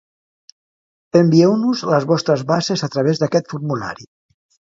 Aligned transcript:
Envieu-nos 1.19 1.83
les 1.91 2.07
vostres 2.13 2.45
bases 2.53 2.85
a 2.87 2.91
través 2.97 3.23
d'aquest 3.25 3.55
formulari. 3.57 4.09